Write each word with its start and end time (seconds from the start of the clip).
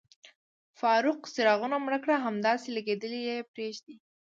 فاروق، 0.79 1.21
څراغونه 1.33 1.77
مړه 1.85 1.99
کړه، 2.03 2.15
همداسې 2.25 2.67
لګېدلي 2.77 3.19
یې 3.29 3.37
پرېږدئ. 3.51 3.95